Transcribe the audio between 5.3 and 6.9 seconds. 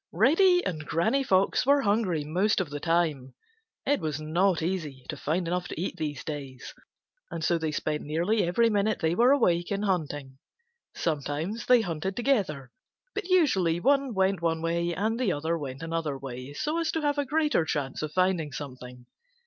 enough to eat these days,